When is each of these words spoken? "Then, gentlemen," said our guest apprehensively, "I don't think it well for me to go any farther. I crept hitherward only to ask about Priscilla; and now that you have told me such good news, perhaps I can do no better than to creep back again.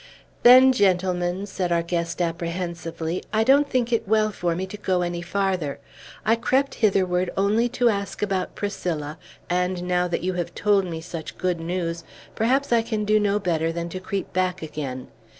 "Then, 0.41 0.71
gentlemen," 0.71 1.45
said 1.45 1.71
our 1.71 1.83
guest 1.83 2.23
apprehensively, 2.23 3.21
"I 3.31 3.43
don't 3.43 3.69
think 3.69 3.93
it 3.93 4.07
well 4.07 4.31
for 4.31 4.55
me 4.55 4.65
to 4.65 4.77
go 4.77 5.03
any 5.03 5.21
farther. 5.21 5.77
I 6.25 6.35
crept 6.37 6.73
hitherward 6.81 7.29
only 7.37 7.69
to 7.69 7.87
ask 7.87 8.23
about 8.23 8.55
Priscilla; 8.55 9.19
and 9.47 9.83
now 9.83 10.07
that 10.07 10.23
you 10.23 10.33
have 10.33 10.55
told 10.55 10.85
me 10.85 11.01
such 11.01 11.37
good 11.37 11.59
news, 11.59 12.03
perhaps 12.33 12.73
I 12.73 12.81
can 12.81 13.05
do 13.05 13.19
no 13.19 13.37
better 13.37 13.71
than 13.71 13.89
to 13.89 13.99
creep 13.99 14.33
back 14.33 14.63
again. 14.63 15.07